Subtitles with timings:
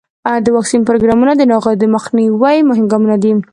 [0.45, 3.31] د واکسین پروګرامونه د ناروغیو د مخنیوي مهم ګامونه دي.